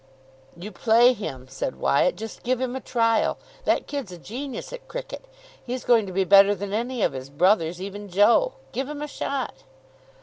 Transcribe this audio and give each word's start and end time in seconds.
"You 0.57 0.71
play 0.71 1.13
him," 1.13 1.45
said 1.47 1.75
Wyatt. 1.75 2.15
"Just 2.15 2.41
give 2.41 2.59
him 2.59 2.75
a 2.75 2.79
trial. 2.81 3.37
That 3.65 3.85
kid's 3.85 4.11
a 4.11 4.17
genius 4.17 4.73
at 4.73 4.87
cricket. 4.87 5.25
He's 5.63 5.85
going 5.85 6.07
to 6.07 6.11
be 6.11 6.23
better 6.23 6.55
than 6.55 6.73
any 6.73 7.03
of 7.03 7.13
his 7.13 7.29
brothers, 7.29 7.79
even 7.79 8.09
Joe. 8.09 8.53
Give 8.71 8.89
him 8.89 9.03
a 9.03 9.07
shot." 9.07 9.57